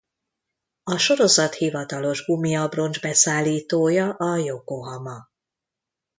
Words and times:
A 0.83 0.97
sorozat 0.97 1.53
hivatalos 1.53 2.23
gumiabroncs 2.25 2.99
beszállítója 3.01 4.09
a 4.13 4.35
Yokohama. 4.35 5.29